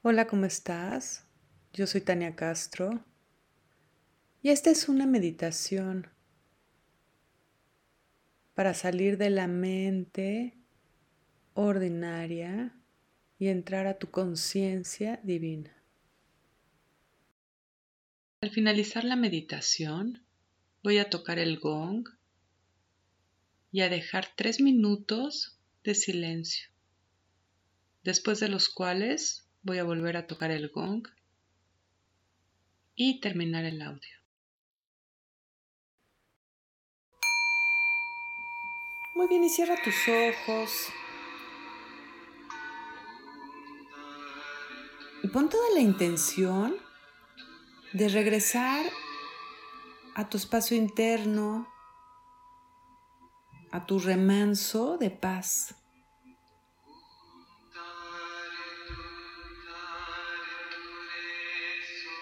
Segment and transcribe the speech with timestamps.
[0.00, 1.26] Hola, ¿cómo estás?
[1.72, 3.04] Yo soy Tania Castro
[4.42, 6.08] y esta es una meditación
[8.54, 10.56] para salir de la mente
[11.54, 12.80] ordinaria
[13.40, 15.82] y entrar a tu conciencia divina.
[18.40, 20.22] Al finalizar la meditación,
[20.84, 22.08] voy a tocar el gong
[23.72, 26.68] y a dejar tres minutos de silencio,
[28.04, 31.06] después de los cuales voy a volver a tocar el gong
[32.94, 34.16] y terminar el audio.
[39.14, 40.70] Muy bien, y cierra tus ojos.
[45.22, 46.74] Y pon toda la intención
[47.92, 48.86] de regresar
[50.14, 51.68] a tu espacio interno,
[53.70, 55.74] a tu remanso de paz.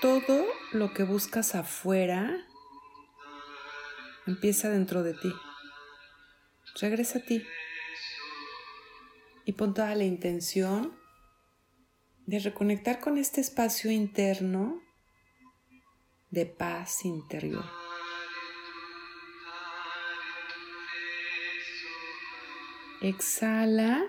[0.06, 2.46] Todo lo que buscas afuera
[4.24, 5.34] empieza dentro de ti.
[6.80, 7.44] Regresa a ti
[9.44, 10.96] y pon toda la intención
[12.24, 14.80] de reconectar con este espacio interno
[16.30, 17.64] de paz interior.
[23.00, 24.04] Exhala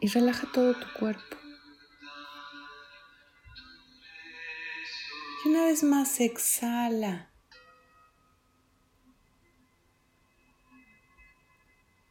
[0.00, 1.45] y relaja todo tu cuerpo.
[5.48, 7.30] Una vez más exhala.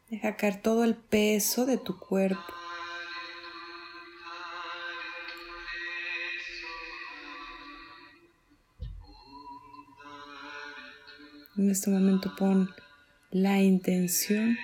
[0.09, 2.53] Deja caer todo el peso de tu cuerpo.
[11.57, 12.69] En este momento pon
[13.31, 14.57] la intención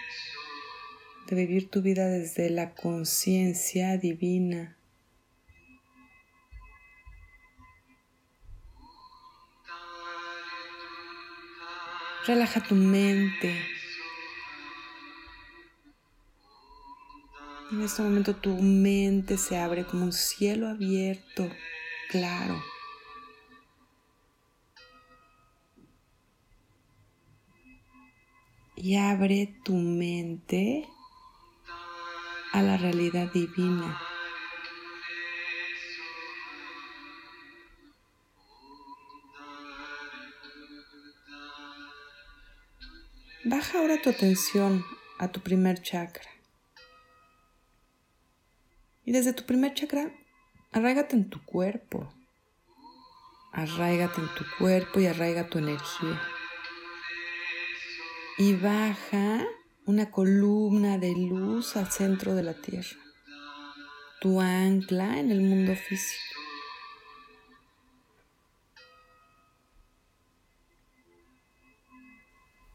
[1.28, 4.78] de vivir tu vida desde la conciencia divina.
[12.26, 13.62] Relaja tu mente.
[17.72, 21.50] En este momento tu mente se abre como un cielo abierto,
[22.10, 22.62] claro.
[28.82, 30.88] y abre tu mente
[32.52, 34.02] a la realidad divina.
[43.52, 44.84] Baja ahora tu atención
[45.20, 46.32] a tu primer chakra.
[49.06, 50.12] Y desde tu primer chakra,
[50.72, 52.12] arraigate en tu cuerpo.
[53.54, 56.20] Arraigate en tu cuerpo y arraiga tu energía
[58.38, 59.46] y baja
[59.86, 62.98] una columna de luz al centro de la tierra,
[64.20, 66.41] tu ancla en el mundo físico.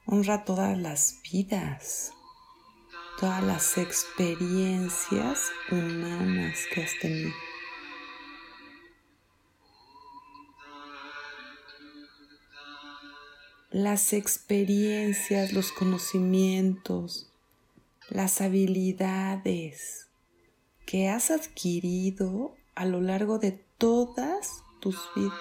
[0.06, 2.12] Honra todas las vidas,
[3.18, 5.40] todas las experiencias
[5.70, 7.34] humanas que has tenido.
[13.76, 17.30] las experiencias, los conocimientos,
[18.08, 20.06] las habilidades
[20.86, 25.38] que has adquirido a lo largo de todas tus vidas.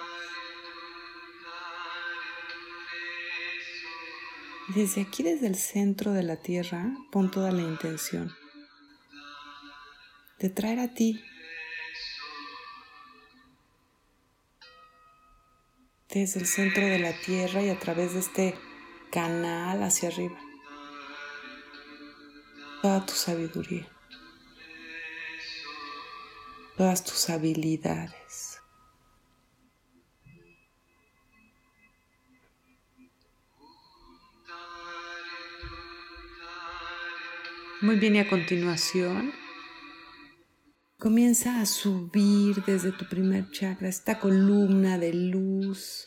[4.74, 8.32] Desde aquí, desde el centro de la tierra, pon toda la intención
[10.38, 11.22] de traer a ti
[16.10, 18.54] desde el centro de la tierra y a través de este
[19.10, 20.38] canal hacia arriba.
[22.82, 23.88] Toda tu sabiduría,
[26.76, 28.55] todas tus habilidades.
[37.82, 39.32] Muy bien, y a continuación
[40.98, 46.06] Comienza a subir desde tu primer chakra, esta columna de luz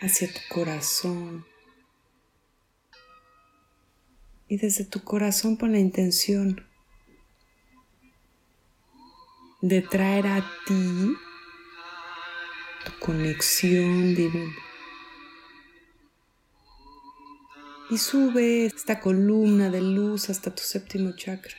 [0.00, 1.44] hacia tu corazón.
[4.48, 6.66] Y desde tu corazón pon la intención
[9.60, 11.12] de traer a ti
[12.86, 14.71] tu conexión divina.
[17.92, 21.52] Y sube esta columna de luz hasta tu séptimo chakra.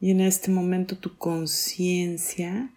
[0.00, 2.70] Y en este momento tu conciencia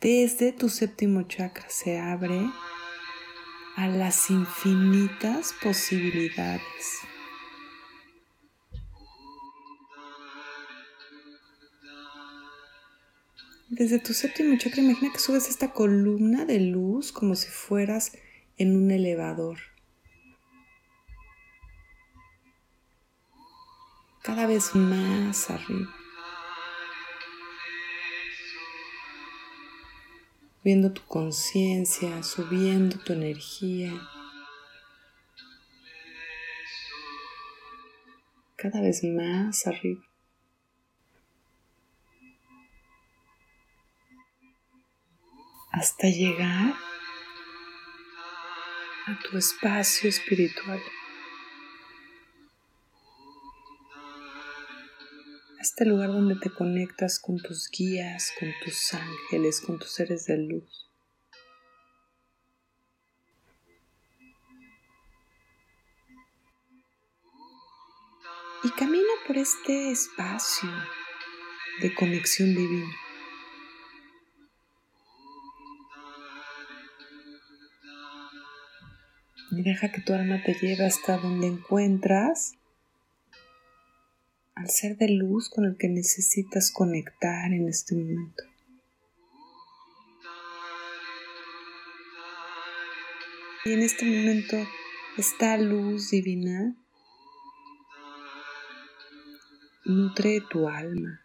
[0.00, 2.40] desde tu séptimo chakra se abre
[3.76, 7.11] a las infinitas posibilidades.
[13.74, 18.12] Desde tu séptimo chakra, imagina que subes esta columna de luz como si fueras
[18.58, 19.60] en un elevador.
[24.22, 25.90] Cada vez más arriba.
[30.62, 33.90] Viendo tu conciencia, subiendo tu energía.
[38.56, 40.11] Cada vez más arriba.
[45.82, 46.76] Hasta llegar
[49.06, 50.80] a tu espacio espiritual.
[55.58, 60.26] A este lugar donde te conectas con tus guías, con tus ángeles, con tus seres
[60.26, 60.88] de luz.
[68.62, 70.70] Y camina por este espacio
[71.80, 73.01] de conexión divina.
[79.52, 82.54] Y deja que tu alma te lleve hasta donde encuentras.
[84.54, 88.44] Al ser de luz con el que necesitas conectar en este momento.
[93.64, 94.56] Y en este momento
[95.18, 96.74] esta luz divina
[99.84, 101.20] nutre tu alma,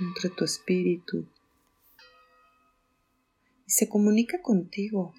[0.00, 1.28] nutre tu espíritu.
[3.66, 5.14] Y se comunica contigo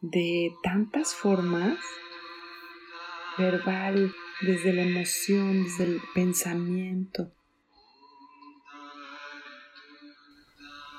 [0.00, 1.78] de tantas formas,
[3.36, 7.32] verbal, desde la emoción, desde el pensamiento.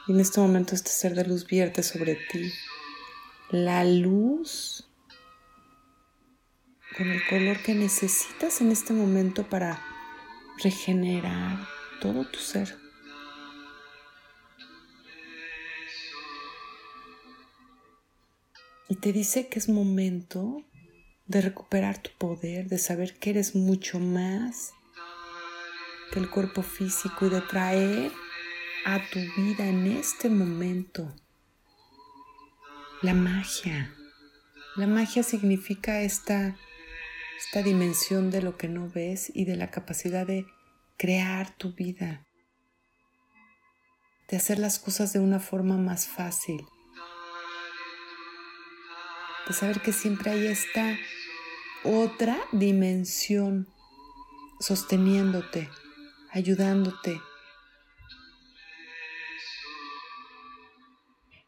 [0.07, 2.51] Y en este momento este ser de luz vierte sobre ti.
[3.51, 4.90] La luz
[6.98, 9.81] con el color que necesitas en este momento para
[10.62, 11.60] regenerar
[12.01, 12.88] todo tu ser.
[18.89, 20.63] Y te dice que es momento
[21.27, 24.71] de recuperar tu poder, de saber que eres mucho más
[26.12, 28.12] que el cuerpo físico y de traer
[28.86, 31.15] a tu vida en este momento
[33.03, 33.94] la magia.
[34.75, 36.57] La magia significa esta,
[37.38, 40.47] esta dimensión de lo que no ves y de la capacidad de
[40.97, 42.25] crear tu vida,
[44.30, 46.65] de hacer las cosas de una forma más fácil
[49.50, 50.96] de saber que siempre hay esta
[51.84, 53.68] otra dimensión
[54.60, 55.69] sosteniéndote,
[56.30, 57.19] ayudándote.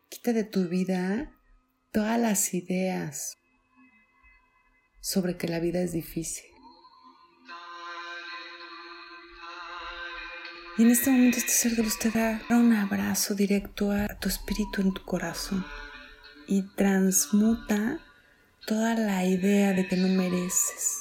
[0.10, 1.32] Quita de tu vida
[1.92, 3.38] todas las ideas
[5.00, 6.46] sobre que la vida es difícil.
[10.78, 14.30] Y en este momento este ser de luz te da un abrazo directo a tu
[14.30, 15.64] espíritu en tu corazón
[16.52, 18.02] y transmuta
[18.68, 20.98] toda la idea de que no mereces.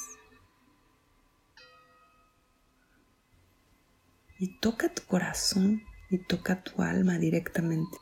[4.39, 7.97] Y toca tu corazón y toca tu alma directamente.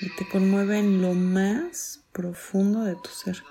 [0.00, 3.44] Y te conmueve en lo más profundo de tu ser.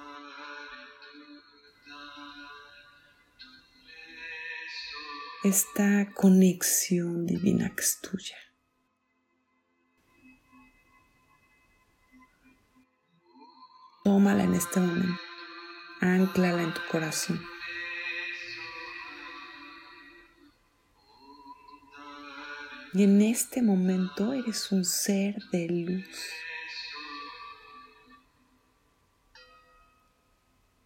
[5.43, 8.48] Esta conexión divina que es tuya.
[14.03, 15.21] Tómala en este momento.
[16.01, 17.41] Anclala en tu corazón.
[22.93, 26.31] Y en este momento eres un ser de luz.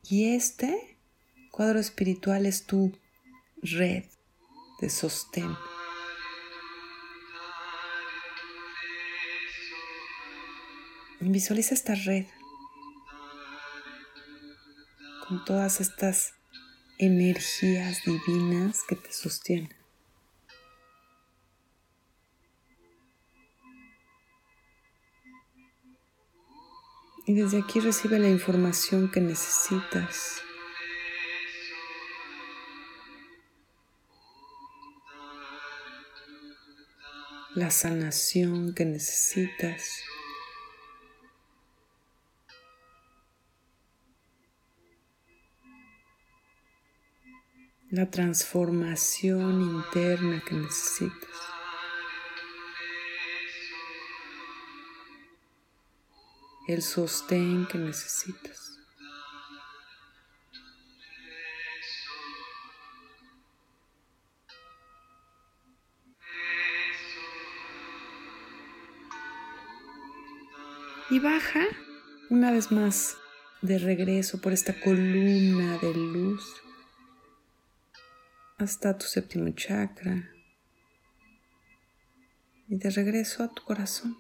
[0.10, 0.98] Y este
[1.52, 2.98] cuadro espiritual es tu
[3.62, 4.06] red
[4.82, 5.56] de sostén.
[11.22, 12.26] Visualiza esta red
[15.28, 16.34] con todas estas
[16.98, 19.74] energías divinas que te sostienen.
[27.26, 30.42] Y desde aquí recibe la información que necesitas.
[37.56, 40.04] La sanación que necesitas.
[47.94, 51.30] la transformación interna que necesitas.
[56.68, 58.80] el sostén que necesitas.
[71.10, 71.68] Y baja
[72.32, 73.18] una vez más
[73.62, 76.63] de regreso por esta columna de luz
[78.64, 80.30] hasta tu séptimo chakra
[82.70, 84.18] y de regreso a tu corazón.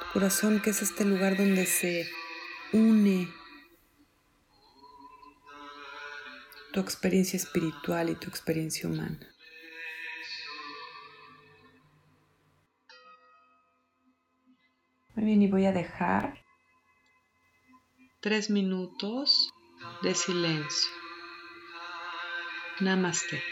[0.00, 2.08] Tu corazón que es este lugar donde se
[2.72, 3.28] une
[6.72, 9.34] tu experiencia espiritual y tu experiencia humana.
[15.14, 16.42] Muy bien, y voy a dejar
[18.20, 19.52] tres minutos
[20.02, 21.07] de silencio.
[22.80, 23.42] Namaste.